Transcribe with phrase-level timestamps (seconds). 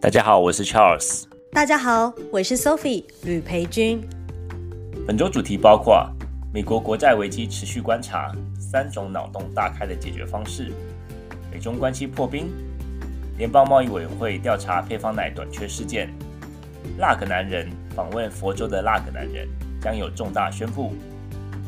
[0.00, 1.24] 大家好，我是 Charles。
[1.50, 4.00] 大家好，我是 Sophie 吕培军。
[5.04, 6.08] 本周主题包括
[6.54, 10.70] 美国国债危机持续观察，三种脑洞大开的解决方式，
[11.50, 12.46] 美中关系破冰，
[13.38, 16.08] 联邦贸易委员会调查配方奶短缺事件，
[16.98, 19.48] 辣个男人访问佛州的辣个男人
[19.80, 20.94] 将有重大宣布。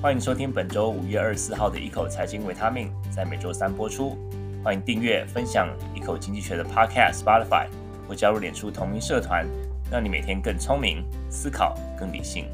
[0.00, 4.16] 欢迎收听本周五月二十四号的一口财经维他命，在每周三播出。
[4.62, 7.66] 欢迎订阅、分享一口经济学的 Podcast Spotify，
[8.10, 9.46] 或加入脸书同名社团，
[9.88, 11.00] 让你每天更聪明，
[11.30, 12.44] 思考更理性。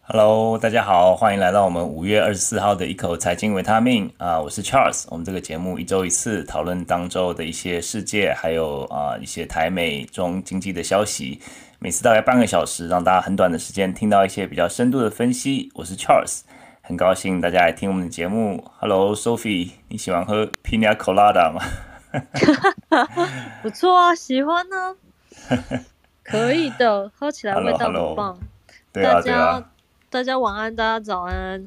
[0.00, 4.40] Hello，大家好，欢迎来到我们五月二十四号的一口财经维他命啊！
[4.40, 5.04] 我是 Charles。
[5.10, 11.42] 我们这个节目一周一次，讨论当周的一些世界，还有啊一些台美中经济的消息。
[11.78, 15.70] 每次大概半个小时，让大家很短的时间听到一些比较深度的分析。
[15.74, 16.40] 我是 Charles，
[16.86, 18.70] 很高兴大家来听我们的节目。
[18.78, 21.62] Hello，Sophie，你喜欢喝 Pina Colada 吗？
[23.62, 24.94] 不错啊，喜欢呢、
[25.48, 25.56] 啊。
[26.22, 28.38] 可以的， 喝起来味道很棒。
[28.92, 29.70] 对啊，对啊。
[30.10, 31.66] 大家晚安，大家早安。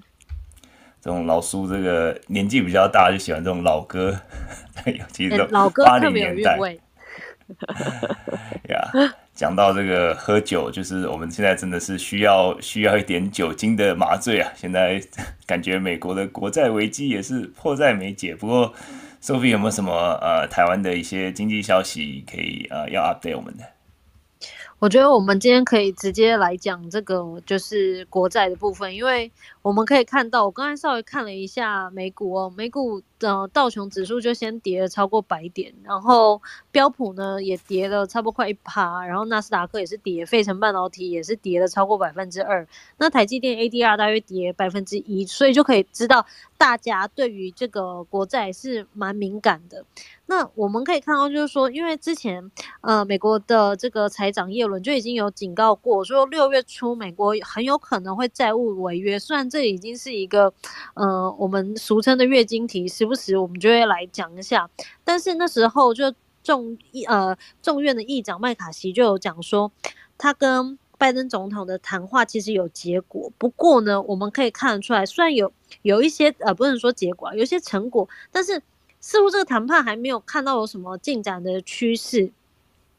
[1.01, 4.15] 这种老苏，这个年纪比较大，就喜欢这种老歌。
[5.11, 6.79] 其实老歌特别有韵味。
[8.69, 8.91] 呀。
[8.93, 9.11] yeah.
[9.37, 14.51] 讲到这个喝酒，就是我们现在真的是需要需要一点酒精的麻醉啊！
[14.55, 14.99] 现在
[15.45, 18.35] 感觉美国的国债危机也是迫在眉睫。
[18.35, 18.73] 不过
[19.21, 23.63] ，Sophie 有没有什么呃台湾的一些经济消息可以呃要 update 我们的？
[24.79, 29.31] 我觉得我们今天可以直接来讲这个，就是国债的部分，因为
[29.63, 42.67] 我们可以看到，我刚才稍微看了一下美股哦，美股的道琼指数就先跌了超过百点，然后标普呢也跌了差不多快一趴，然后纳斯达克也是跌，费城半导体也是跌了超过百分之二，
[42.99, 46.23] 那台积电 ADR 大约跌百分之一，所以就可以知道
[46.55, 49.85] 大家对于这个国债是蛮敏感的。
[50.29, 59.17] 那我们可以看到，就是说，因为之前，呃，美国的这个财长耶伦就已经有警告过，说六月初美国很有可能会债务违约。
[59.17, 60.53] 虽然这已经是一个，
[60.95, 64.69] 呃，我们俗称的月经题，时不时我们就会来讲一下。
[65.05, 66.13] 但是那时候就
[66.43, 69.71] 众议呃众院的议长麦卡锡就有讲说，
[70.17, 73.31] 他跟拜登总统的谈话其实有结果。
[73.37, 75.53] 不过呢，我们可以看得出来，虽然有
[75.83, 78.61] 有一些呃不能说结果，有些成果，但是。
[78.99, 82.31] 似乎这个谈判还没有看到有什么进展的趋势。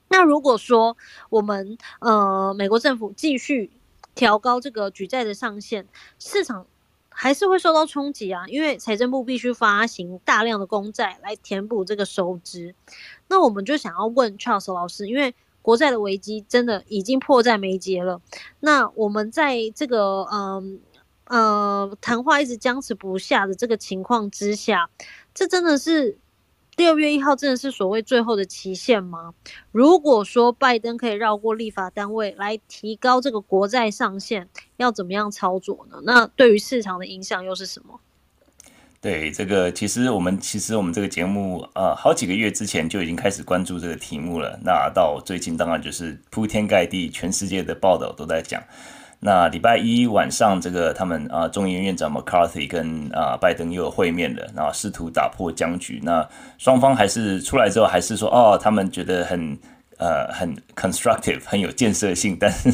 [0.09, 0.97] 那如果说
[1.29, 3.71] 我们呃美国政府继续
[4.15, 5.85] 调高这个举债的上限，
[6.19, 6.67] 市场
[7.11, 12.75] 还是会受到冲击啊，因为财政部必须发行大量的公债来填补这个收支。
[13.29, 18.23] 那我们就想要问 Charles 老师，因为国债的危机真的已经迫在眉睫了。
[18.61, 20.81] 那我们在这个嗯
[21.25, 24.89] 呃，呃谈话一直僵持不下的这个情况之下。
[25.39, 26.19] 这真的是
[26.77, 29.35] 六月一号，真的是所谓最后的期限吗？
[29.71, 34.49] 如果说拜登可以绕过立法单位来提高这个国债上限，
[34.79, 35.99] 要怎么样操作呢？
[36.03, 38.01] 那对于市场的影响又是什么？
[39.01, 44.59] 对，这个其实我们其实我们这个节目呃好几个月之前就已经开始关注这个题目了。
[44.65, 48.61] 那到最近当然就是铺天盖地，全世界的报道都在讲。
[49.21, 56.01] 那礼拜一晚上，这个他们啊，众议院院长 McCarthy 跟啊拜登又有会面了，然后试图打破僵局。
[56.05, 56.25] 那
[56.57, 59.59] 双方还是出来之后，还是说哦，他们觉得很
[59.97, 62.71] 呃很 constructive，很有建设性， 但是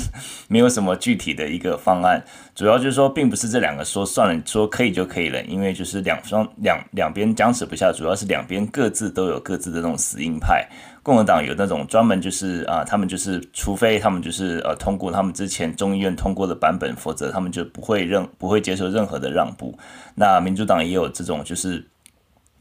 [0.48, 2.22] 没有什么具体的一个方案。
[2.54, 10.68] 主要就是说，并不是这两个说算了，说可以就可以了，因为就是两双两两边僵持不下，主要是两边各自都有各自的那种死硬派。
[11.04, 19.78] 共和党有那种专门就是啊，他们就是除非他们就是呃通过他们之前众议院通过的版本，否则他们就不会认不会接受任何的让步。
[20.14, 21.86] 那民主党也有这种就是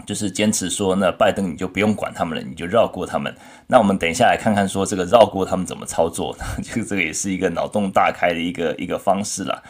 [0.05, 3.33] 就是坚持说，那拜登你就不用管他们了，你就绕过他们。
[3.67, 9.63] 那我们等一下来看看说这个绕过他们怎么操作， 这个这个也是一个脑洞大开的一个一个方式了。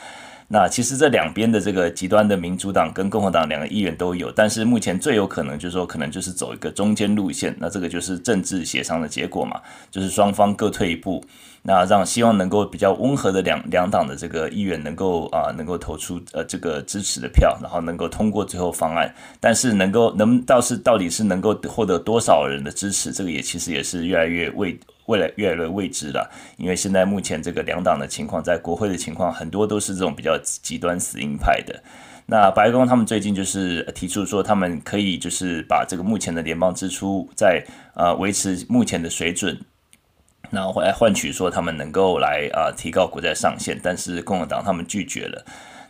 [0.54, 7.56] 那其实这两边的这个极端的民主党跟共和党两个议员都有，但是目前最有可能就是说，可能就是走一个中间路线。
[7.60, 11.26] 那这个就是政治协商的结果嘛，就是双方各退一步，
[11.64, 19.12] 那让希望能够比较温和的两两党的这个议员能够啊能够投出呃这个支持的票，然后能够通过最后方案。
[19.40, 24.80] 但是能够能倒是到底是能够获得多少人的支持，这个也其实也是越来越未。
[25.06, 31.82] 未来越来越未知了，因为现在目前这个两党的情况，在国会的情况很多都是这种比较极端死硬派的。
[32.26, 37.62] 那白宫他们最近就是提出说，他们可以就是把这个目前的联邦支出在
[37.96, 39.60] 呃维持目前的水准，
[40.50, 45.46] 然后来换取说他们能够来啊提高国债上限，但是共和党他们拒绝了。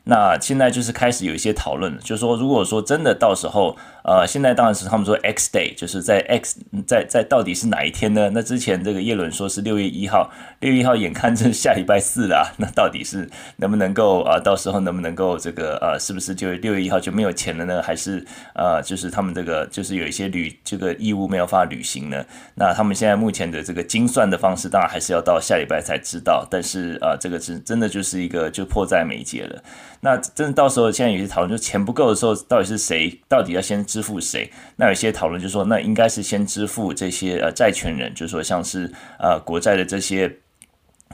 [0.05, 8.29] 那现在就是开始有一些讨论，就是说，如果说真的到时候，呃，现在当然是他们说 X day，就是在 X 在在到底是哪一天呢？
[8.33, 10.29] 那之前这个叶伦说是六月一号，
[10.59, 17.81] 六月一号眼看着下礼拜四了， 那到底是能不能够啊、到时候能不能够这个呃，是不是就六月一号就没有钱了呢？
[17.81, 22.25] 还是呃，就是他们这个就是有一些履这个义务没有办法履行呢？
[22.55, 26.45] 那他们现在目前的这个精算的方式，当然还是要到下礼拜才知道。
[26.51, 29.63] 但是啊、这个是真的就是一个就迫在眉睫了。
[30.01, 34.49] 那真的到时候现在有些讨论，就钱不够的时候，到底是谁到底要先支付谁？
[34.77, 40.39] 那有些讨论就说，那应该是先支付这些呃债权人，就是说像是呃国债的这些。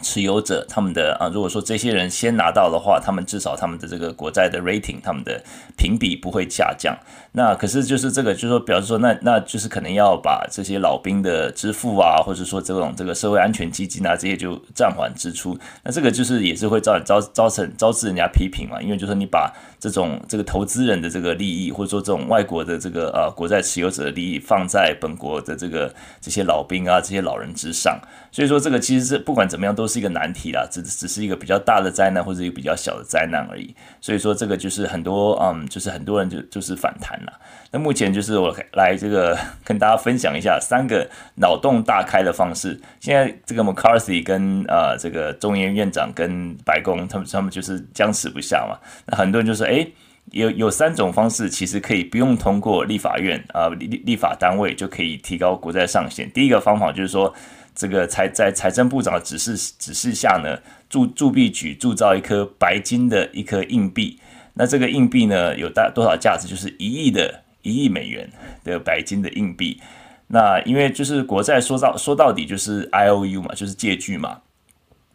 [0.01, 5.43] 持有者他们的啊，如果说这些人先拿到的话，他们至少他们的这个国债的 rating，他们的
[5.75, 6.97] 评比不会下降。
[7.31, 15.57] 那可是就是这个，就是说表示说，那那就是可能要把这些老兵的支付啊，或者说这种这个社会安全基金啊，这些就暂缓支出。
[15.83, 27.99] 那这个就是也是会造招造成招致人家批评嘛，因为就是说你把这种这个投资人的这个利益，或者说这种外国的这个呃国债持有者的利益放在本国的这个这些老兵啊这些老人之上，
[28.31, 33.75] 所以说这个其实是不管怎么样都是一个难题啦，只只是一个比较大的灾难或者一个比较小的灾难而已。
[34.01, 37.33] 所以说这个就是很多嗯，就是很多人就就是反弹了。
[37.71, 42.79] 那目前就是我来这个 跟大家分享一下三个脑洞大开的方式。
[42.99, 48.77] 现在这个 McCarthy 跟呃这个众议院长跟白宫他们他们就是僵持不下嘛。
[49.05, 49.93] 那很多人就说，诶，
[50.31, 56.29] 有有三种方式其实可以不用通过立法院啊、立立法单位就可以提高国债上限。
[56.31, 57.33] 第一个方法就是说。
[57.75, 64.19] 这个财在财政部长的指示指示下呢，铸铸币局铸造一颗白金的一颗硬币，
[64.59, 66.45] 那这个硬币呢有大多少价值？
[66.45, 68.29] 就是一亿的一亿美元
[68.65, 69.79] 的白金的硬币。
[70.27, 74.41] 那因为就是国债说到说到底就是 IOU 嘛，就是借据嘛。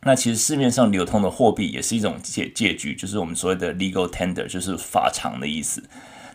[0.07, 5.83] 那其实市面上流通的货币也是一种借借据，就是我们所谓的 legal tender，就是法偿的意思。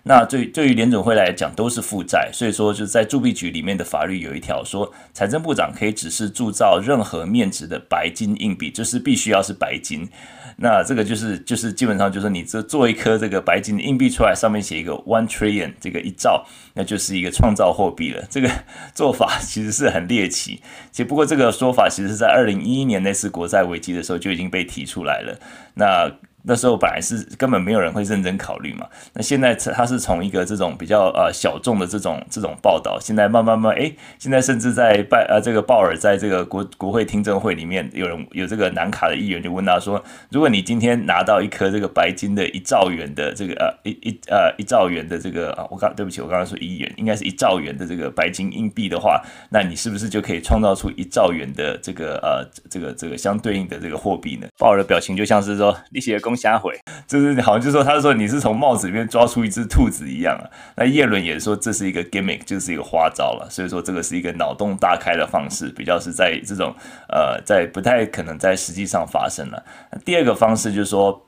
[0.04, 10.08] 那对对于联总会来讲都是负债，所以说就是在铸币局里面的法律有一条说，财政部长可以指示铸造任何面值的白金硬币，就是必须要是白金。
[10.62, 18.22] 那这个就是就是基本上就是你这做一颗这个白金的硬币出来，上面写一个 one trillion 这个一兆，那就是一个创造货币了。
[18.30, 18.50] 这个
[18.94, 20.62] 做法其实是很猎奇，
[20.92, 25.40] 其实不过这个说法其实是在二零一一年那次国债危机的时候就已经被提出来了。
[25.76, 26.12] 那
[26.50, 54.48] 那时候本来是根本没有人会认真考虑嘛，那现在他是从一个这种比较呃小众的这种这种报道，现在慢慢慢哎，现在甚至在拜呃这个鲍尔在这个国国会听证会里面，有人有这个南卡的议员就问他说，如果你今天拿到一颗这个白金的一兆元的这个呃一一呃一兆元的这个啊，我刚对不起，我刚刚说一元，应该是一兆元的这个白金硬币的话，那你是不是就可以创造出一兆元的这个呃这个这个相对应的这个货币呢？
[54.58, 60.48] 鲍尔的表情就像是说你写的公瞎回，就是好像就说他说你是从帽子里面抓出一只兔子一样啊。
[60.78, 63.48] 那叶伦也说这是一个 gimmick，就是一个花招了。
[63.52, 66.74] 所以说这个是一个脑洞大开的方式，比较是在这种
[67.10, 69.64] 呃，在不太可能在实际上发生了。
[70.06, 71.28] 第二个方式就是说，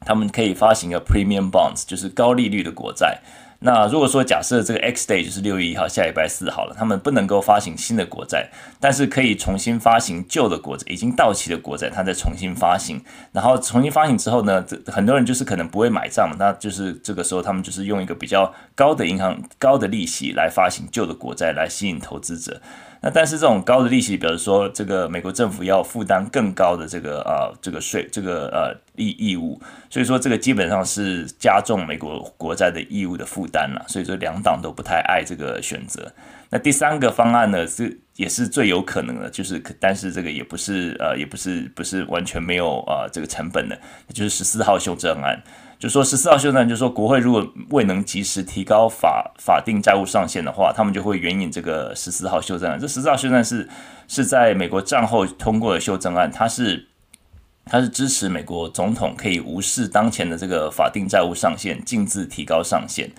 [0.00, 3.18] 他们可以发行一个 premium bonds，就是高利率的国债。
[3.60, 13.02] 那如果说假设这个 X day 就是六月一号，下礼拜四好了，他们不能够发行新的国债，但是可以重新发行旧的国债，已经到期的国债，它再重新发行。
[13.32, 22.60] 然后重新发行之后呢，这很多人就是可能不会买账，那就是这个时候他们就是用一个比较高的银行高的利息来发行旧的国债，来吸引投资者。
[23.02, 29.60] 那但是这种高的利息，比如说这个美国政府要负担更高的这个啊这个税这个呃义义务，
[29.90, 33.84] 所以说这个基本上是加重美国国债的义务的负担了。
[33.88, 36.12] 所以说两党都不太爱这个选择。
[36.50, 43.78] 那第三个方案呢是也是最有可能的，就是但是这个也不是呃也不是不是完全没有啊这个成本的，
[44.12, 45.42] 就是十四号修正案。
[45.78, 52.80] 就说十四号修正案，就说国会如果未能及时提高法法定债务上限的话，他们就会援引这个十四号修正案。
[52.80, 53.68] 这十四号修正案是
[54.08, 56.88] 是在美国战后通过的修正案，它是
[57.68, 63.10] 它是支持美国总统可以无视当前的这个法定债务上限，径自提高上限。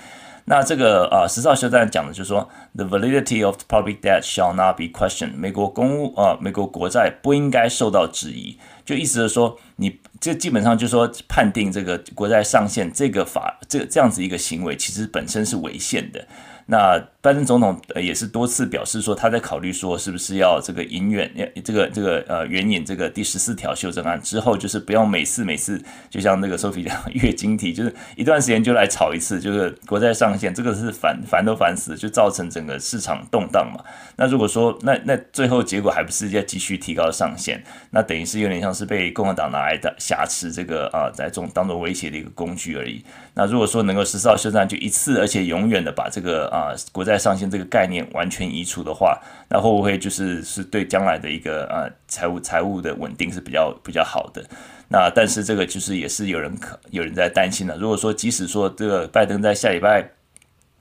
[0.46, 5.34] 那这个啊十四号修正案讲的就是说，the validity of the public debt shall not be questioned。
[5.36, 8.58] 美国公务呃美国国债不应该受到质疑。
[8.86, 16.26] 就意思是说，你这基本上就是说判定这个国债上限这个法这这样子一个行为，其实本身是违宪的。
[16.70, 21.32] 那拜登总统也是多次表示说，他在考虑说是不是要这个引远，
[21.64, 33.82] 这个这个呃援引这个第十四条修正案之后，就是不要每次每次就像那个 Sophie 讲月经题，就是一段时间就来炒一次，就是国债上限，这个是烦烦都烦死，就造成整个市场动荡嘛。
[34.18, 43.02] 那如果说那那最后结果还不是要继续提高上限，那等于是有点像是被共和党拿来的挟持这个啊，在中当做威胁的一个工具而已。
[43.38, 49.16] 那如果说能够十四号修正案就一次而且永远的把这个啊国债上限这个概念完全移除的话，
[49.48, 54.44] 那会不会就是是对将来的一个呃财务财务的稳定是比较比较好的？
[54.90, 57.78] 那但是这个就是也是有人可有人在担心的。
[57.78, 60.10] 如果说即使说这个拜登在下礼拜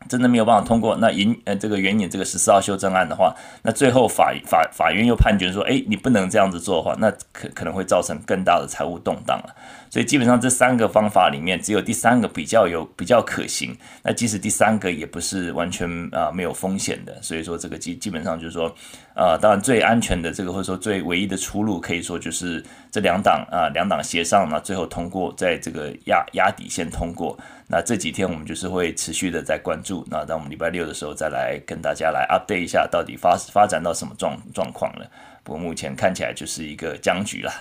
[0.09, 9.55] 真的没有办法通过那引呃这个援引这个十四号修正案的话，那最后法法法院又判决说，哎，你不能这样子做的话，那可可能会造成更大的财务动荡了。
[9.89, 13.77] 所以基本上这三个方法里面，只有第三个比较有比较可行。
[14.03, 17.17] 那即使第三个也不是完全啊、没有风险的。
[17.23, 18.75] 所以说这个基基本上就是说，
[19.15, 27.39] 呃，当然最安全的这个或者说最唯一的出路，可以说就是这两党啊两党协商呢，最后通过在这个压压底线通过。
[27.69, 30.07] 那这几天我们就是会持续的在关注。
[30.11, 35.07] 那当我们礼拜六的时候再来跟大家来 update 一下，到底发发展到什么状状况了。
[35.43, 37.53] 不过目前看起来就是一个僵局了。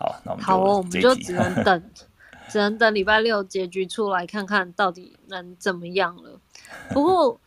[0.00, 1.90] 好，那我们就好，我们就只能等，
[2.48, 6.40] 只能等礼拜六结局出来，看看到底能怎么样了。
[6.88, 7.38] 不过，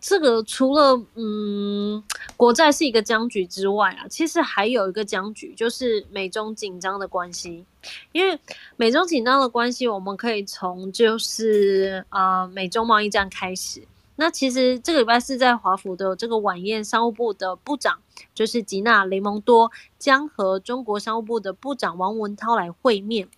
[0.00, 2.02] 这个除了嗯，
[2.34, 7.66] 国债是一个僵局之外啊，其实还有一个僵局，就是美中紧张的关系。
[8.12, 8.38] 因为
[8.76, 13.82] 美中紧张的关系，我们可以从就是啊、呃，美中贸易战开始。
[14.20, 18.00] 那其实这个礼拜四在华府的这个晚宴，商务部的部长
[18.34, 23.28] 就是吉娜雷蒙多将和中国商务部的部长王文涛来会面。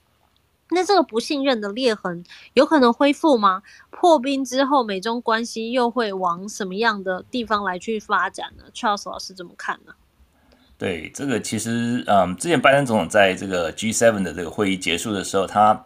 [0.70, 3.62] 那这个不信任的裂痕有可能恢复吗？
[3.90, 9.92] 破冰之后，美中关系又会往什么样的地方来去发展呢？Charles 老师怎么看呢？
[10.78, 15.84] 对，这个其实，嗯，之前拜登总统在这个 G7 的这个会议结束的时候，他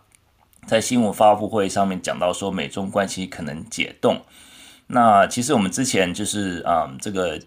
[0.69, 4.23] 在新闻发布会上面讲到说，美中关系可能解冻。
[4.87, 7.39] 那其实我们之前就是啊、这个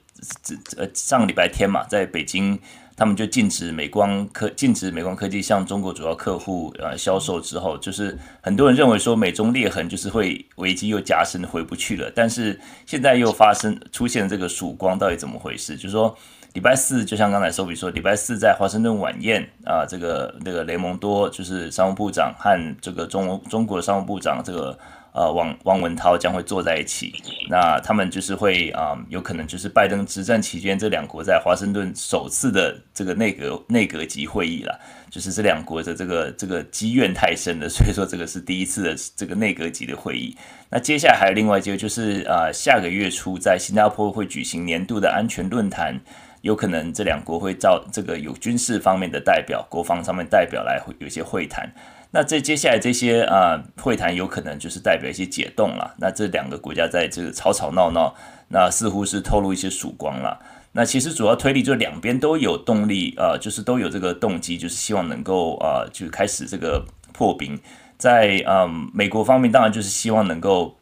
[0.42, 2.60] 这呃上个礼拜天嘛，在北京，
[2.96, 12.12] 他们就禁止美光科禁止美光科技向中国主要客户呃销售之后，就是很多人认为说美中裂痕就是会危机又加深回不去了。
[12.16, 15.76] 但是现在又发生出现这个曙光，到底怎么回事？
[15.76, 16.18] 就是说
[16.54, 24.78] 礼拜四，就像刚才 s o p 说，礼拜四在华盛顿晚宴啊，这个这个雷蒙多就是商务部长和这个中中国商务部长这个。
[25.18, 27.12] 呃，王王文涛将会坐在一起，
[27.50, 40.38] 那他们就是会啊、有可能就是拜登执政期间，这两国在华盛顿首次的这个内阁内阁级会议了，就是这两国的这个这个积怨太深了， 所以说这个是第一次的这个内阁级的会议。
[40.70, 46.00] 那接下来还有另外一个，就是啊、呃，下个月初在新加坡会举行年度的安全论坛，
[46.42, 51.68] 有可能这两国会召这个有军事方面的代表、国防上面代表来会有一些会谈。
[52.12, 55.94] 那这接下来这些啊会谈有可能就是代表一些解冻了。
[56.00, 58.16] 那这两个国家在这个吵吵闹闹，
[58.50, 60.40] 那似乎是透露一些曙光了。
[60.72, 67.60] 那其实主要推力就两边都有动力啊，就是都有这个动机，就是希望能够啊就开始这个破冰。
[67.98, 70.78] 在嗯美国方面，当然就是希望能够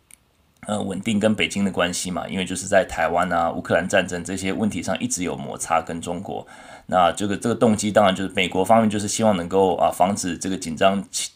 [0.68, 6.46] 呃稳定跟北京的关系嘛，因为就是在台湾啊、乌克兰战争这些问题上一直有摩擦跟中国。
[6.88, 11.32] 那这个这个动机当然就是美国方面就是希望能够啊防止这个紧张情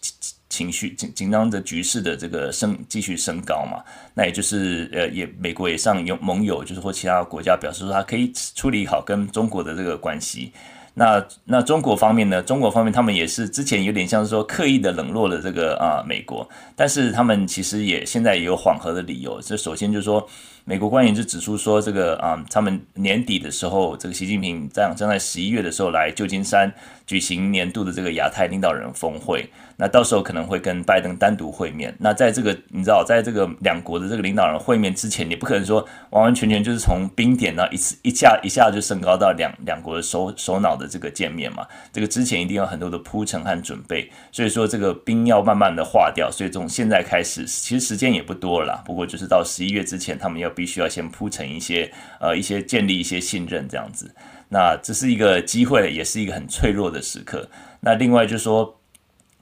[0.50, 3.84] 情绪紧紧张的局势的这个升继续升高嘛。
[4.14, 10.52] 那也就是呃也美国也上有盟友就是或其他国家表示说他可以处理好跟中国的这个关系。
[11.00, 12.42] 那那中国方面呢？
[12.42, 19.40] 中国方面他们也是之前有点像是说刻意的冷落了这个啊美国，但是他们其实也现在也有缓和的理由。
[19.42, 20.28] 这首先就是说。
[20.66, 26.72] 美国官员就指出说，这个啊，他们年底的时候，这个习近平将将在十一月的时候来旧金山
[27.08, 29.50] 举行年度的这个亚太领导人峰会，
[29.80, 31.96] 那到时候可能会跟拜登单独会面。
[31.98, 41.66] 那在这个你知道，在这个两国的这个领导人会面之前，你不可能说完完全全就是从冰点呢一次一下一下就升高到两两国的首首脑的这个见面嘛。
[41.92, 46.30] 这个之前一定要很多的铺陈和准备，所以说这个冰要慢慢的化掉。
[46.30, 50.48] 所以从现在开始，其实时间也不多了，不过就是到十一月之前，他们要。
[50.50, 54.14] 必须要先铺成一些，呃，一些建立一些信任这样子。
[54.50, 57.48] 那这是一个机会，也是一个很脆弱的时刻。
[57.82, 58.79] 那另外就是说，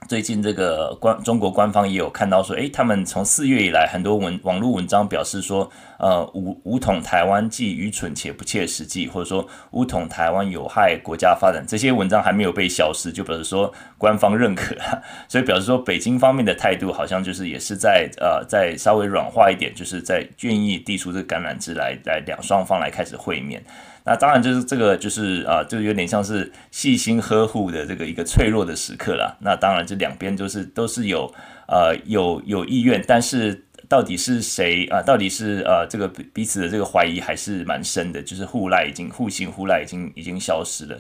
[0.08, 14.76] 最近这个官中国官方也有看到说，诶，他们从四月以来，很多文网络文章表示说，呃，武武统台湾既愚蠢且不切实际，或者说武统台湾有害国家发展，这些文章还没有被消失，就表示说官方认可，
[15.28, 23.62] 所以表示说北京方面的态度好像就是也是在呃在稍微软化一点，就是在愿意递出这个橄榄枝来来两双方来开始会面。
[24.08, 29.36] 那当然就是这个，就是啊，就有点像是细心呵护的这个一个脆弱的时刻啦。
[29.42, 31.30] 那当然，这两边就是都是有
[31.68, 35.02] 呃有有意愿，但是到底是谁啊？
[35.02, 40.98] 到底是呃这个彼此的这个怀疑还是蛮深的，就是互赖已经互信互赖已经已经消失了。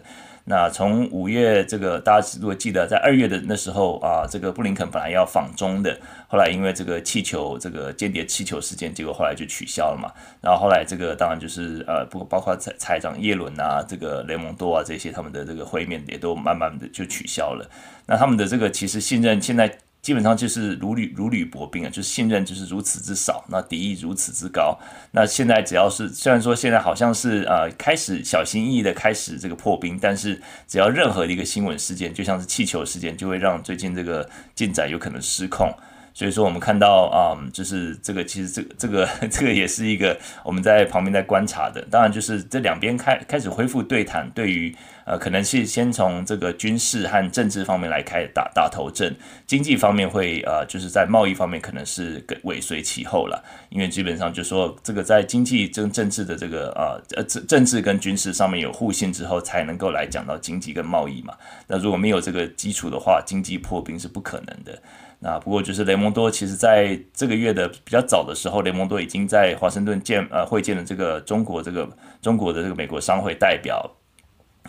[0.49, 5.99] 那从五月这个大家如果记得，在二月的那时候啊，这个布林肯本来要访中的，
[6.29, 10.09] 后来因为这个气球这个间谍气球事件，结果后来就取消了嘛。
[10.41, 17.69] 然后后来这个当然就是呃，不包括财财长耶伦啊，这个雷蒙多啊这些他们的这个会面也都慢慢的就取消了。
[18.05, 19.77] 那他们的这个其实信任现在。
[20.07, 24.79] 基本上就是如履如履薄冰啊，就是信任就是如此之少，那敌意如此之高。
[25.11, 35.69] 那现在只要是虽然说现在好像是呃开始小心翼翼的开始这个破冰，但是只要任何一个新闻事件，就像是气球事件，就会让最近这个进展有可能失控。
[36.17, 41.79] 所以说，我们看到啊、就是这个，其实这个 这个这个也是一个我们在旁边在观察的。
[41.91, 53.39] 当然，就是这两边开开始恢复对谈，对于呃，可能是先从这个军事和政治方面来开打打头阵，经济方面会呃，就是在贸易方面可能是尾随其后了。
[53.69, 61.35] 因为基本上就说这个在经济跟政治的这个呃呃政政治跟军事上面有互信之后，才能够来讲到经济跟贸易嘛。
[61.67, 64.81] 那如果没有这个基础的话，经济破冰是不可能的。
[65.19, 71.89] 那不过就是雷蒙多，其实在这个月的比较早的时候，雷蒙多已经在华盛顿见呃会见了这个中国这个
[72.21, 73.95] 中国的这个美国商会代表。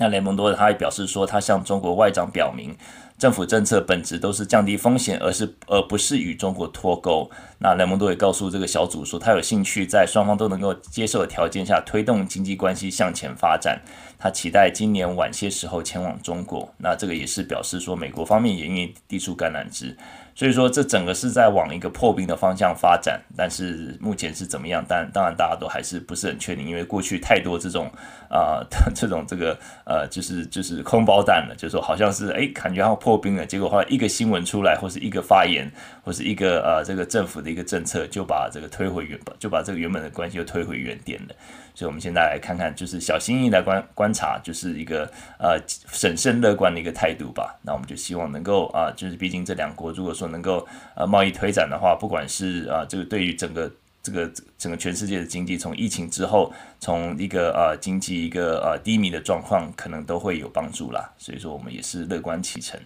[0.00, 2.74] 那雷蒙多他还表示说，他向中国外长表明，
[3.18, 7.28] 政府政策本质都是降低风险，而是而不是与中国脱钩。
[7.58, 13.82] 那雷蒙多也告诉这个小组说，他有兴趣在双方都能够接受的条件下推动经济关系向前发展。
[14.20, 16.72] 他期待今年晚些时候前往中国。
[16.78, 19.96] 那这个也是表示说，美国方面也愿意递出橄榄枝。
[20.38, 24.84] 所以说，这整个是在往一个破冰的方向发展，但是目前是怎么样？
[24.88, 27.90] 但当然大家都还是不是很确定，因为过去太多这种
[28.30, 28.62] 啊、
[28.94, 35.68] 这种这个呃，就是就是空包弹了，就是说好像是哎，感觉要破冰了，结果后来一个新闻出来，或是一个发言，
[36.04, 41.34] 或是一个呃这个政府的一个政策，就把这个推回原，就把这个原本的关系又推回原点了。
[41.78, 45.08] 所以，我们现在来看看，就是小心翼翼来观观察，就是一个
[45.38, 47.56] 呃审慎乐观的一个态度吧。
[47.62, 50.66] 那我们就希望能够啊、就是毕竟这两国如果说能够
[50.96, 53.70] 呃贸易推展的话，不管是啊、这个对于整个
[54.02, 61.12] 这个整个全世界的经济，从疫情之后，从一个呃经济一个呃低迷的状况，可能都会有帮助啦。
[61.16, 62.80] 所以说，我们也是乐观其成。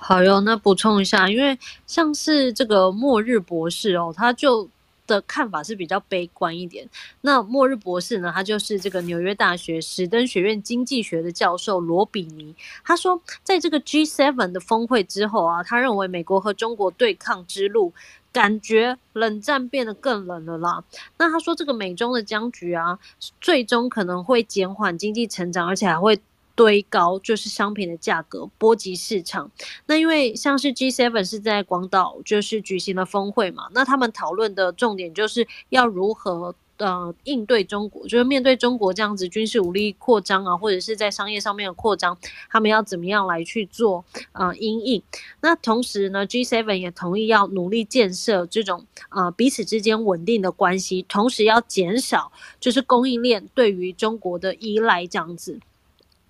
[0.00, 4.70] 好哟，那补充一下，因为像是这个末日博士哦，他就。
[5.08, 6.88] 的看法是比较悲观一点。
[7.22, 8.30] 那末日博士呢？
[8.32, 12.54] 他就是这个纽约大学史登学院经济学的教授罗比尼。
[12.84, 17.92] 他说，在这个 G7 的峰会之后啊，他认为美国和中国对抗之路，
[18.30, 20.84] 感觉冷战变得更冷了啦。
[21.16, 22.98] 那他说，这个美中的僵局啊，
[23.40, 26.20] 最终可能会减缓经济成长，而且还会。
[26.58, 29.48] 堆高就是商品的价格，波及市场。
[29.86, 42.18] 那因为像是 G7 是在广岛就是举行了峰会嘛，那他们讨论的重点就是要如何呃应对中国，就是面对中国这样子军事武力扩张啊，或者是在商业上面的扩张，
[42.50, 45.00] 他们要怎么样来去做呃因应。
[45.40, 55.60] 那同时呢，G7 也同意要努力建设这种呃彼此之间稳定的关系，同时要减少就是供应链对于中国的依赖这样子。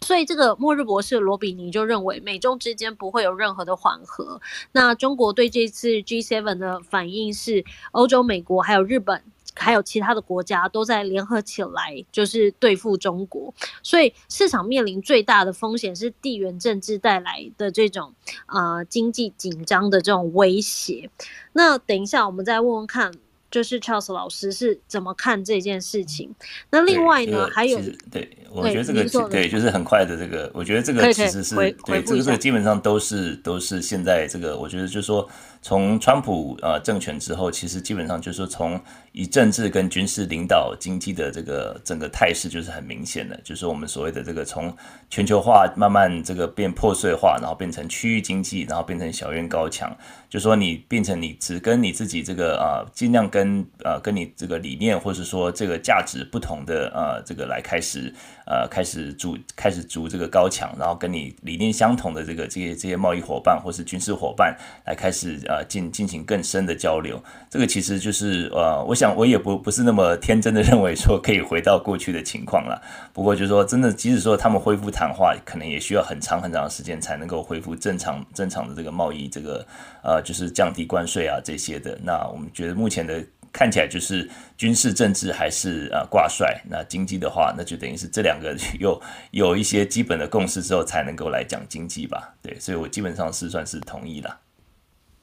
[0.00, 4.40] 所以，这个末日博士罗比尼就认为，美中之间不会有任何的缓和。
[4.72, 9.22] 那中国对这次 G7 的反应是，欧洲、美国还有日本，
[9.54, 13.52] 还有其他的国家都在联合起来，就是对付中国。
[13.82, 18.14] 所以，市场面临最大的风险是地缘政治带来的这种
[18.46, 21.10] 呃经济紧张的这种威胁。
[21.52, 23.12] 那等一下，我们再问问看。
[23.50, 26.34] 就是 Charles 老师是怎么看这件事情？
[26.70, 27.80] 那另外呢，还有
[28.10, 35.28] 对，我觉得这个对，就是很快的这个，我觉得这个其实是对这个这个基本上都是都是现在这个，我觉得就是说。
[35.62, 38.78] 从川普呃政权之后，其实基本上就是说，从
[39.12, 44.70] 以政治跟军事领导经济的这个整个态势，就是很明显的，就是我们所谓的这个从
[45.08, 49.96] 全球化慢慢这个变破碎化，然后变成区域经济，然后变成小院高墙，
[50.28, 58.12] 就说你变成你只跟你自己这个啊，尽量跟跟呃跟你这个理念或者说这个价值不同的呃这个来开始
[58.46, 67.22] 呃开始筑开始筑这个高墙，然后跟你理念相同的这个这些这些贸易伙伴或是军事伙伴来开始呃进进行更深的交流。
[67.50, 72.80] 这个其实就是呃，我想我也不不是那么天真的认为说可以回到过去的情况了。
[73.12, 79.66] 不过就是说真的，即使说他们恢复谈话，可能也需要很长很长的时间才能够恢复正常正常的这个贸易这个
[80.02, 81.98] 呃就是降低关税啊这些的。
[82.02, 92.34] 那我们觉得目前的看起来就是军事政治还是呃挂帅，那经济的话，那就等于是这两个有有一些基本的共识之后才能够来讲经济吧。
[92.42, 94.38] 对，所以我基本上是算是同意了。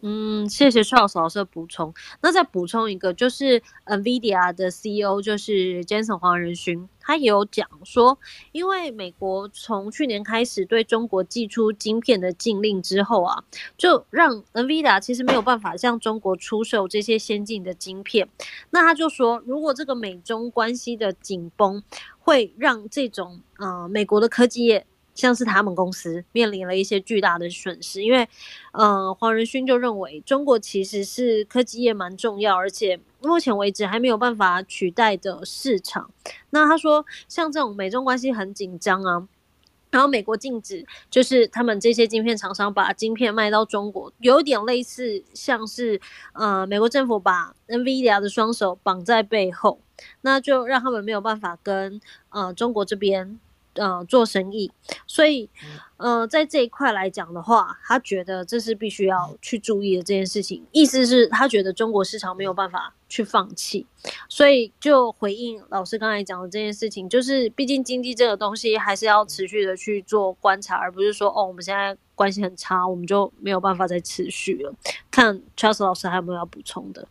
[0.08, 1.92] 嗯，谢谢 Charles 老师的补充。
[2.22, 8.20] 那再补充一个，就是 NVIDIA 的 CEO 就是 Jensen 黄仁勋，他也有讲说，
[8.52, 13.44] 因为美国从去年开始对中国寄出晶片的禁令之后啊，
[13.78, 18.30] 就让 NVIDIA 其实没有办法向中国出售这些先进的晶片。
[18.70, 21.82] 那他就说，如果这个美中关系的紧绷
[22.20, 24.86] 会让这种呃美国的科技业。
[25.16, 28.28] 像是他们公司面临了一些巨大的损失，因为，
[28.74, 36.12] 呃，黄仁勋就认为中国其实是科技业蛮重要，而且目前为止还没有办法取代的市场。
[36.50, 39.28] 那他说，像这种美中关系很紧张啊，
[39.90, 46.02] 然后美国禁止就是他们这些晶片厂商把晶片卖到中国，有点类似像是
[46.34, 49.80] 呃美国政府把 NVIDIA 的双手绑在背后，
[50.22, 53.40] 那就让他们没有办法跟呃中国这边。
[53.76, 54.72] 呃，做生意，
[55.06, 55.50] 所以，
[55.98, 60.66] 呃，在这一块来讲的话，他觉得这是必须要去注意的这件事情。
[60.72, 63.86] 意思是，他觉得中国市场没有办法去放弃，
[64.30, 74.74] 所以就回应老师刚才讲的这件事情，就是毕竟经济这个东西还是要持续的去做观察，而不是说哦，我们现在关系很差，我们就没有办法再持续了。
[75.12, 77.08] 看 Charles 老师还有没有要补充的？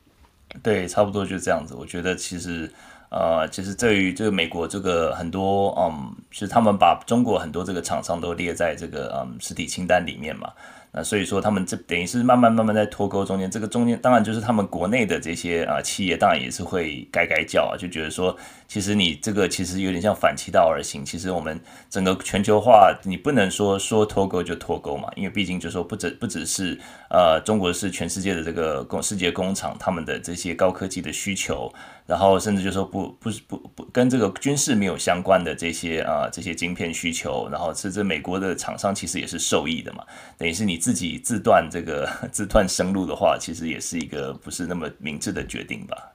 [0.63, 1.75] 对，差不多就这样子。
[1.75, 2.73] 我觉得其实。
[3.15, 10.51] 呃，其实在于这个美国这个很多，嗯，是他们把中国很多这个厂商都列在这个嗯实体清单里面嘛。
[10.97, 18.37] 那所以说，他们这等于是慢慢慢慢在脱钩中间，这个中间当然就是他们国内的这些啊企业，当然也是会改改叫啊，就觉得说，
[18.69, 21.05] 其实你这个其实有点像反其道而行。
[21.05, 26.79] 其实我们整个全球化，你不能说说脱钩就脱钩嘛，因为毕竟就说不只不只是
[27.11, 31.75] 呃中国是全世界的这个工世界工厂，他们的这些高科技的需求，
[32.07, 40.05] 然后甚至就说不不不不跟这个军事没有相关的这些啊这些晶片需求，然后甚至美国的厂商其实也是受益的嘛，
[40.39, 40.84] 等于是你。
[40.85, 46.13] 自己自断这个 自断生路的话，其实也是一个不是那么明智的决定吧。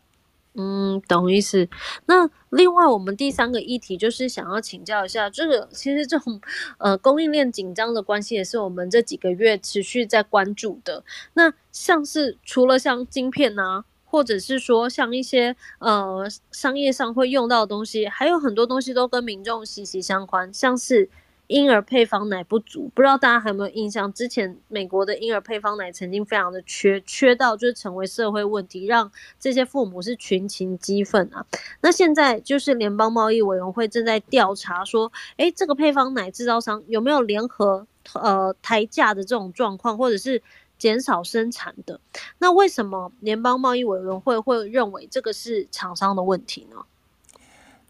[0.54, 1.68] 嗯，懂意思。
[2.06, 6.40] 那另外，我们第三个议题就是想要请教一下，这个其实这种
[6.78, 11.04] 呃供应链紧张的关系，也是我们这几个月持续在关注的。
[11.34, 21.10] 那像是除了像晶片啊，或者是说像一些呃 商业上会用到的东西，还有很多东西都跟民众息息相关，像是。
[21.50, 24.14] 婴儿配方奶不足，不知道大家还有没有印象？
[24.14, 31.44] 之前美国的婴儿配方奶曾经非常的缺，缺到就是成为社会问题，让这些父母是群情激愤啊。
[31.82, 40.44] 那现在就是联邦贸易委员会正在调查，说，诶，这个配方奶制造商有没有联合呃抬价的这种状况，或者是
[40.78, 42.00] 减少生产的？
[42.38, 46.86] 那为什么联邦贸易委员会会认为这个是厂商的问题呢？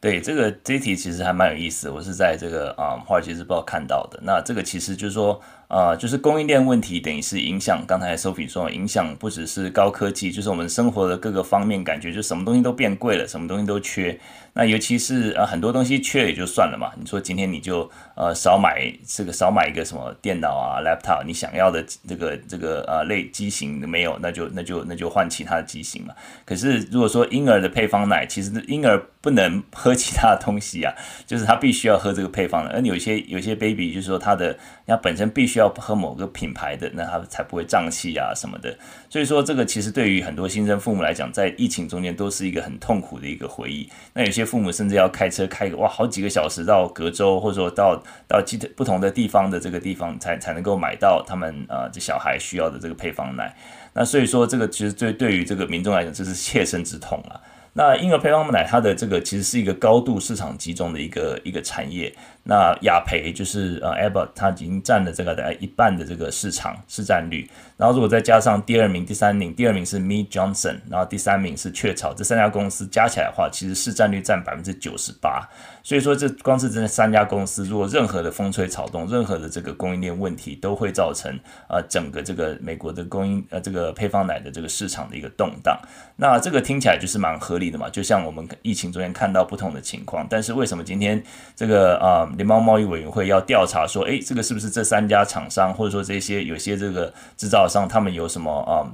[0.02, 4.20] 对，这个这题其实还蛮有意思，我是在这个啊、《华尔街日报》看到的。
[4.24, 5.42] 那这个其实就是说。
[5.70, 7.86] 啊、就是供应链问题，等于是影响。
[7.86, 14.20] 刚才 Sophie 说，影响不只是高科技，就是我们生活的各个方面，感觉就什么东西都变贵了，什么东西都缺。
[14.54, 26.16] 那尤其是呃很多东西缺也就算了嘛，你说今天你就呃少买这个少买一个什么电脑啊、laptop，你想要的这个这个呃类机型没有，那就那就那就换其他的机型嘛。
[26.46, 30.92] 可是如果说婴儿的配方奶，其实婴儿不能喝其他的东西啊，
[31.28, 32.72] 就是他必须要喝这个配方的。
[32.72, 34.58] 而有些有些 baby 就是说他的
[34.90, 35.60] 他本身必须。
[35.60, 38.74] 要喝某个品牌的，那他才不会胀气啊什么的。
[39.10, 43.90] 所以说，这个其实对于很多新生父母来讲，在疫情中间都是一个很痛苦的一个回忆。
[44.14, 48.42] 那有些父母甚至要开车开个哇好几个小时到隔州，或者说到到
[48.78, 53.54] 不同的地方的这个地方，才才能够买到他们呃这小孩需要的这个配方奶。
[53.94, 57.36] 那所以说，这个其实对对于这个民众来讲，这是切身之痛啊。
[57.80, 62.14] 那婴儿配方奶它的这个其实是一个高度市场集中的一个一个产业。
[62.44, 67.50] 那雅培就是呃 Abbott，它已经占了这个大概一半的这个市场市占率。
[67.78, 75.48] 然后如果再加上第二名、第三名，第二名是 Me Johnson，然后第三名是雀巢，这三家公司加起来的话，其实市占率占百分之九十八。
[75.84, 81.40] 所以说，这光是这三家公司，如果任何的风吹草动，任何的这个供应链问题，都会造成
[81.70, 85.80] 呃整个这个美国的供应呃这个配方奶的这个市场的一个动荡。
[86.16, 91.22] 那这个听起来就是蛮合理的嘛，就像我们疫情中间看到不同的情况，但是为什么今天
[91.56, 92.30] 这个啊？
[92.36, 98.88] 联邦贸易委员会要调查说，诶，这个是不是这三家厂商，或者说这些有些这个制造商，他们有什么啊？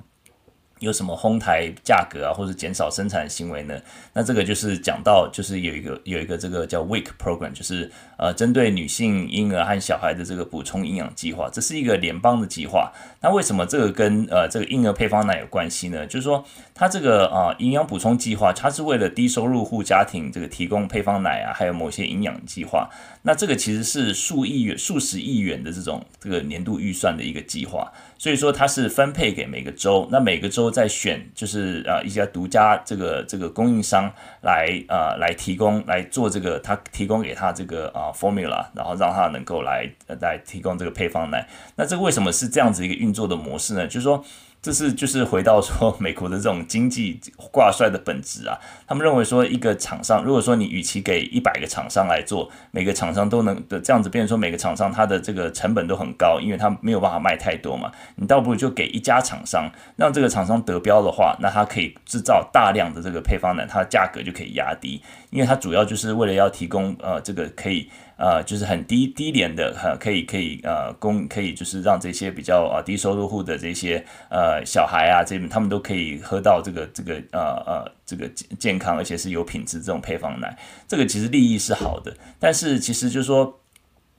[0.79, 3.79] 有什么哄抬价格啊，或者减少生产行为呢？
[4.11, 12.91] 那这个就是讲到，就是有一个有一个这个叫 WIC program，就是呃针对女性婴儿和小孩的这个补充营养计划，这是一个联邦的计划。
[13.21, 16.05] 那为什么这个跟呃这个婴儿配方奶有关系呢？
[16.05, 22.89] 就是说它这个啊、营养补充计划，它是为了低收入户家庭这个提供配方奶啊，还有某些营养计划。
[23.23, 27.91] 那这个其实是数亿元、数十亿元的这种这个年度预算的一个计划。
[28.17, 39.89] 所以说它是分配给每个州，那每个州在选就是啊一些独家这个这个供应商来啊来提供来做这个，他提供给他这个啊 formula，然后让它能够来
[40.21, 41.47] 来提供这个配方奶。
[41.75, 43.85] 那这个为什么是这样子一个运作的模式呢？
[43.85, 44.23] 就是说。
[44.65, 47.19] 这是就是回到说美国的这种经济
[47.51, 64.99] 挂帅的本质啊，他们认为说一个厂商，如果说你与其给一百个厂商来做，每个厂商都能的这样子，变成说每个厂商它的这个成本都很高，因为它没有办法卖太多嘛，你倒不如就给一家厂商，让这个厂商得标的话，那它可以制造大量的这个配方奶，它的价格就可以压低，
[65.29, 67.87] 因为它主要就是为了要提供呃这个可以。
[68.17, 78.27] 呃，就是很低低廉的，哈，可以可以呃，供可以就是让这些比较呃低收入户的这些呃小孩啊，这他们都可以喝到这个这个呃呃这个
[78.59, 83.59] 健康而且是有品质这种配方奶，这个其实利益是好的，但是其实就是说。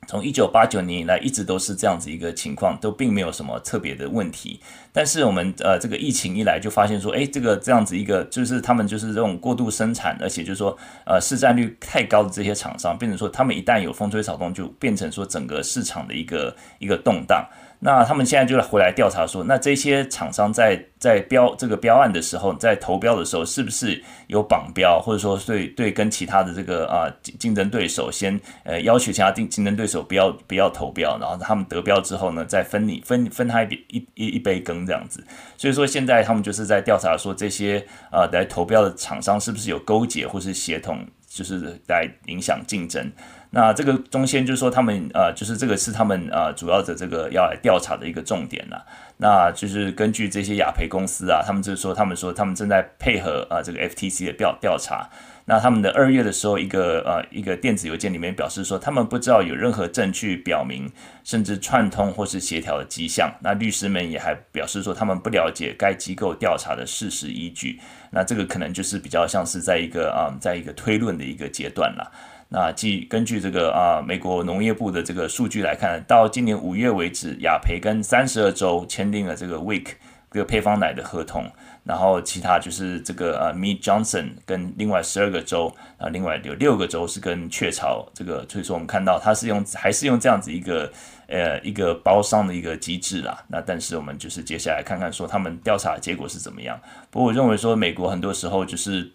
[0.07, 4.61] 从一九八九年以来，一直都是这样子一个情况，都并没有什么特别的问题。
[4.93, 17.45] 但是我们呃，这个疫情一来，就发现说，诶，这个这样子一个，就是他们就是这种过度生产，而且就是说，呃，市占率太高的这些厂商，变成说，他们一旦有风吹草动，就变成说整个市场的一个一个动荡。
[17.81, 27.07] 那他们现在就回来调查说，那这些厂商在在标这个标案的时候，在投标的时候，是不是有绑标，或者说对对跟其他的这个啊
[27.39, 35.23] 竞争对手先呃要求其他竞竞争对手不要不要投标，然后他们得标之后呢，再分你分分他一一一杯羹这样子。
[35.57, 43.12] 所以说现在他们就是在调查说，这些啊来投标的厂商是不是有勾结或是协同，就是来影响竞争。
[43.57, 48.85] 那这个中间就是说，他们呃，就是这个是他们呃主要的这个要来调查的一个重点了。
[49.16, 55.09] 那就是根据这些雅培公司啊，他们就是说，他们说他们正在配合啊这个 FTC 的调调查。
[55.47, 60.92] 那他们的二月的时候，一个呃一个电子邮件里面表示说，他们不知道有任何证据表明
[61.25, 63.33] 甚至串通或是协调的迹象。
[63.40, 67.81] 那律师们也还表示说，他们不了解该机构调查的事实依据。
[68.11, 72.12] 那这个可能就是比较像是在一个啊，在一个推论的一个阶段了。
[72.57, 79.85] 那据根据这个啊，美国农业部的这个数据来看，到今年五月为止，雅培跟三十二州签订了这个 Week
[80.31, 81.53] 这个配方奶的合同，
[81.85, 90.90] 然后其他就是这个呃，Me Johnson 跟另外十二个州啊，另外有六个州是跟雀巢这个，所以说我们看到它是用还是用这样子一个
[91.29, 93.45] 呃一个包商的一个机制啦。
[93.49, 96.81] 那但是我们就是接下来看看说他们调查结果是怎么样。
[97.11, 99.12] 不过我认为说美国很多时候就是。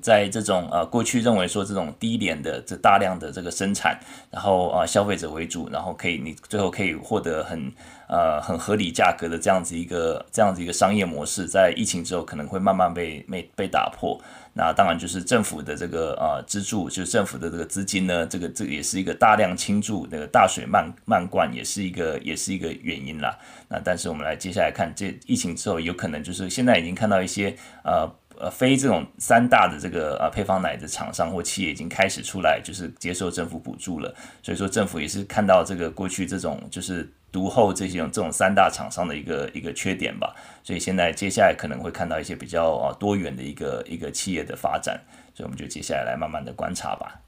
[0.00, 3.98] 在这种呃过去认为说这种低廉的这大量的这个生产，
[4.30, 7.72] 然后啊消费者为主，然后可以你最后可以获得很
[8.08, 14.20] 呃很合理价格的这样子一个这样子一个商业模式，在疫情之后可能会慢慢被被被打破。
[14.52, 23.36] 那当然就是政府的这个呃资助，就是政府的这个资金呢，这个这个也是一个大量倾注那个大水漫漫灌，也是一个也是一个原因啦。
[23.68, 28.08] 那但是我们来接下来看这疫情之后，有可能就是现在已经看到一些呃。
[28.40, 34.14] 呃，非这种三大的这个呃配方奶的厂商或企业已经开始出来，就是接受政府补助了。
[34.42, 40.32] 所以说政府也是看到这个过去这种就是独后这些这种三大厂商的一个一个缺点吧。
[40.62, 45.02] 所以现在接下来可能会看到一些比较啊多元的一个一个企业的发展。
[45.34, 47.20] 所以我们就接下来来慢慢的观察吧。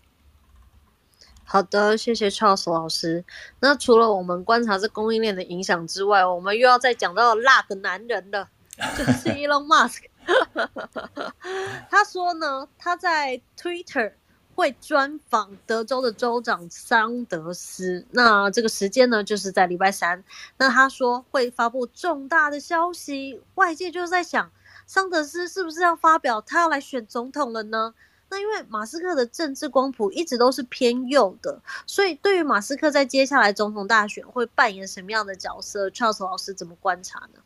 [1.42, 3.24] 好的，谢谢 Charles 老师。
[3.58, 8.48] 那除了我们观察这供应链的影响之外，我们又要再讲到那个男人了，
[8.96, 10.02] 就是 Elon Musk。
[11.90, 14.12] 他说呢，他在 Twitter
[14.54, 18.06] 会专访德州的州长桑德斯。
[18.10, 20.22] 那这个时间呢，就是在礼拜三。
[20.58, 24.50] 那他说会发布重大的消息，外界就是在想，
[24.86, 27.94] 桑德斯是不是要发表他要来选总统了呢？
[28.32, 37.40] 那因为马斯克的政治光谱一直都是偏右的，所以对于马斯克在接下来总统大选会扮演什么样的角色，Charles 老师怎么观察呢？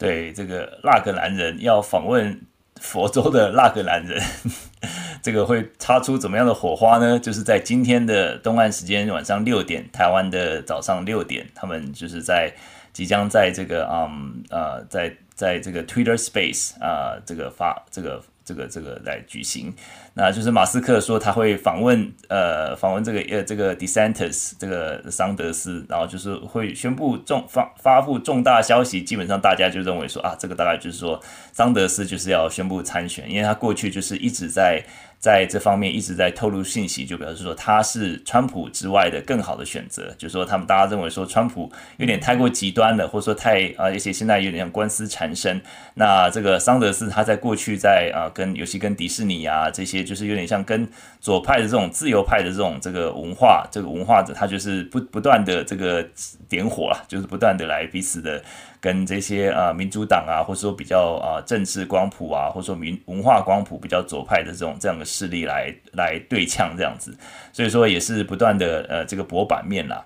[0.00, 2.40] 对，这个那个男人要访问
[2.80, 4.20] 佛州的那个男人，
[5.22, 7.18] 这个会擦出怎么样的火花呢？
[7.18, 12.52] 就是在今天的东岸时间晚上六点，台湾的早上六点，他们就是在
[12.92, 18.22] 即将在这个嗯呃在在这个 Twitter Space 啊、这个发这个。
[18.50, 19.72] 这个这个来举行，
[20.14, 31.20] 那就是马斯克说他会访问呃访问这个呃这个 DeSantis 这个桑德斯，然后就是会宣布重发发布重大消息，基本上大家就认为说啊这个大概就是说
[31.52, 34.82] 桑德斯就是要宣布参选，因为他过去就是一直在。
[35.20, 40.10] 在这方面一直在透露信息，就表示说他是川普之外的更好的选择。
[40.16, 45.60] 就是说他们大家认为说川普有点太过极端了，或者说太啊，而且现在有点像官司缠身。
[45.94, 50.88] 那这个桑德斯他在过去在啊跟尤其跟迪士尼啊这些，就是有点像跟
[51.20, 56.02] 左派的这种自由派的这种这个文化，这个文化者他就是不不断的这个
[56.48, 58.42] 点火啊，就是不断的来彼此的。
[58.80, 67.16] 跟这些啊民主党啊，或者说比较啊政治光谱啊，或者说民文化光谱比较左派的这种这样的势力来来对呛这样子，
[67.52, 70.04] 所以说也是不断的呃这个博版面啦。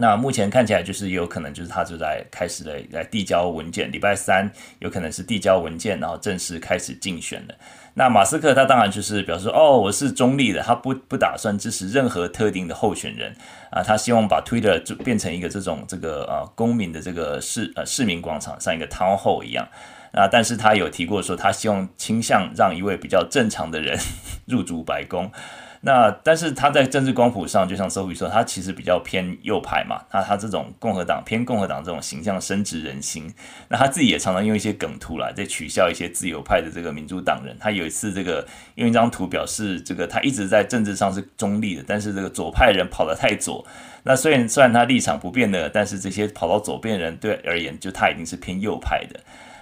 [0.00, 7.54] 那目前看起来就是有可能就是他就在开始了来递交文件，礼拜三有可能是递交文件，然后正式开始竞选了。
[7.92, 13.36] 那马斯克他当然就是表示，哦，我是中立的，他不不打算支持任何特定的候选人
[13.70, 19.68] 啊，他希望把 Twitter 就变成一个这种这个呃公民的这个市呃市民广场，像一个 town hall 一样
[20.12, 23.98] 啊，但是他有提过说，他希望倾向让一位比较正常的人
[24.46, 25.30] 入主白宫。
[25.82, 30.02] 那但是他在政治光谱上，就像周瑜说，他其实比较偏右派嘛。
[30.12, 33.32] 那他这种共和党偏共和党这种形象深植人心。
[33.68, 37.56] 那他自己也常常用一些梗图来在取笑一些自由派的这个民主党人。
[37.58, 43.66] 他有一次这个用一张图表示，这个他一直在政治上是中立的，但是这个左派人跑得太左。
[44.02, 49.18] 那虽然虽然他立场不变的，但是这些跑到左边的人对而言，就他已经是偏右派的。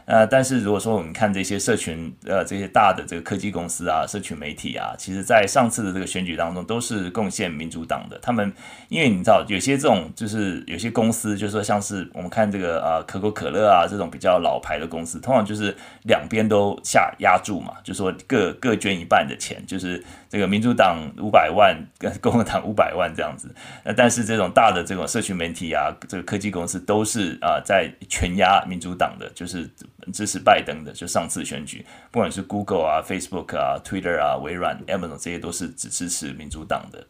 [0.08, 8.18] 呃，但是如果说我们看这些社群，呃，这些大的这个科技公司啊，社群媒体啊，其实在上次的这个选举当中都是贡献民主党的。
[8.22, 8.50] 他们
[8.88, 23.54] 因为你知道，有些这种就是有些公司，就是说像是我们看这个呃可口可乐啊这种比较老牌的公司，通常就是两边都下压注嘛，就说各各捐一半的钱，就是这个民主党五百万跟共和党五百万这样子。
[23.84, 29.68] 那但是这种大的这种社群媒体啊，这个科技公司都是啊、在全压民主党的，就是。
[30.12, 37.06] 支持拜登的，就上次选举，不管是 Google 啊、Facebook 啊、Twitter 啊、微软、Amazon 这些都是只支持民主党的。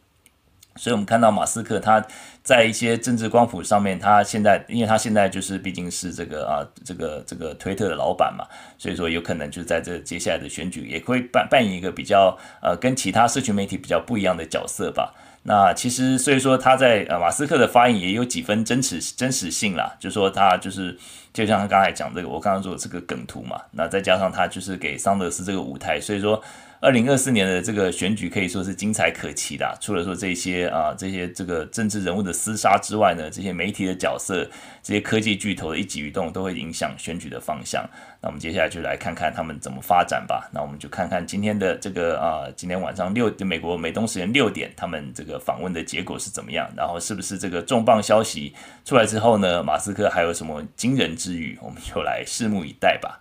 [0.75, 2.01] 所以，我们看到马斯克他
[2.41, 8.45] 在一些政治光谱上面，他现在，因为他现在就是毕竟是这个啊，这个这个推特的老板嘛，
[8.77, 15.13] 所以说有可能就在这接下来的选举也会扮扮演一个比较呃跟其他社群媒体比较不一样的角色吧。
[15.43, 20.97] 那其实，所以说他在呃马斯克的发言也有几分真实真实性啦，就说他就是。
[21.39, 26.43] 就像他刚才讲这个，我刚刚说的这个梗图嘛，那再加上他就是给桑德斯这个舞台，所以说
[26.81, 29.77] 二零二四年的这个选举可以说是精彩可期的。
[29.81, 34.49] 除了说这些啊，这些这个政治人物的厮杀之外呢，这些媒体的角色，
[34.81, 37.85] 这些科技巨头的一举一动都会影响选举的方向。
[38.21, 40.49] 那我们接下来就来看看他们怎么发展吧。
[40.53, 46.69] 那我们就看看今天的这个啊，今天晚上六，美国美东时间六点，他们这个访问的结果是怎么样？
[46.77, 48.53] 然后是不是这个重磅消息
[48.85, 51.59] 出来之后呢，马斯克还有什么惊人之语？
[51.61, 53.19] 我们就来拭目以待吧。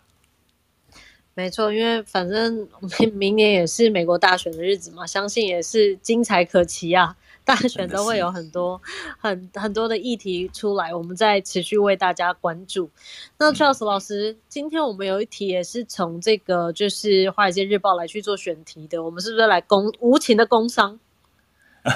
[1.38, 2.66] 没错，因为反正
[2.98, 7.14] 明明年也是美国大选的日子嘛，相信也是精彩可期啊。
[7.44, 8.82] 大选都会有很多
[9.20, 12.90] 很很多的议题出来，我们再持续为大家关注。
[13.38, 20.98] 那 Charles 老师，今天我们有一题也是从这个就是《华尔街日报》来去做选题的，我们是不是来工无情的工商？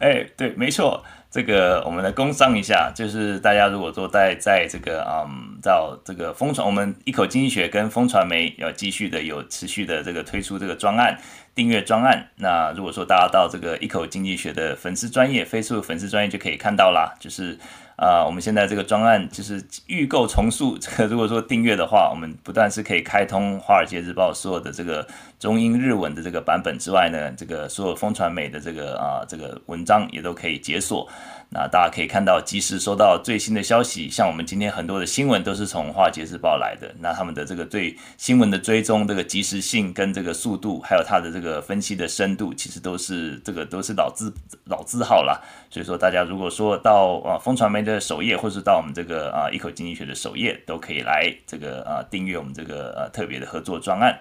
[0.00, 1.04] 哎，对，没错。
[1.38, 11.16] 这个我们来工商一下，就是大家如果说在在这个嗯，到这个风传，我们一口经济学跟风传媒要继续的有持续的这个推出这个专案
[11.54, 12.26] 订阅专案。
[12.38, 17.56] 那如果说大家到这个一口经济学的粉丝专业、飞速粉丝专业就可以看到啦，就是。
[17.98, 20.78] 啊、我们现在这个专案就是预购重塑。
[20.80, 25.04] 这个如果说订阅的话，我们不但是可以开通《华尔街日报》所有的这个
[25.40, 31.08] 中英日文的这个版本之外呢，这个所有风传媒的这个啊、这个文章也都可以解锁。
[31.50, 34.08] 那大家可以看到，及时收到最新的消息。
[34.08, 44.30] 像我们今天很多的新闻都是从《华尔街日报》来的，那他们的这个对新闻的追踪、这个及时性跟这个速度，还有它的这个分析的深度，其实都是这个都是老字
[44.66, 45.40] 老字号啦。
[45.70, 54.20] 所以说，大家如果说到啊风传媒的首页，或是到我们这个啊一口经济学的首页，都可以来这个啊订阅我们这个呃特别的合作专案。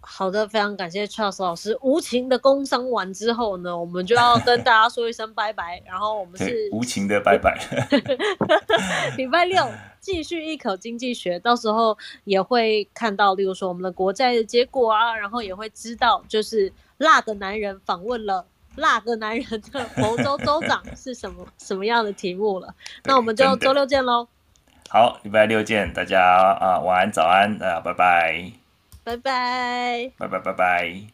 [0.00, 1.76] 好的，非常感谢 Charles 老师。
[1.82, 5.82] 无情的工伤完之后呢，我们就要跟大家说一声拜拜。
[5.84, 7.58] 然后我们是无情的拜拜。
[9.18, 9.66] 礼拜六
[9.98, 22.74] 继续一口经济学，到时候也会看到，例如说我们的国债的结果啊，然后也会知道，就是辣的男人访问了辣个男人的佛州州长是什么 什么样的题目了。
[23.04, 24.28] 那我们就周六见喽。
[24.88, 28.52] 好，礼拜六见，大家啊，晚安、早安，大家拜拜。
[29.02, 31.13] 拜拜，拜拜，拜拜。